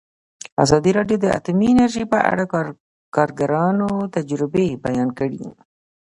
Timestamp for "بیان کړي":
4.85-5.43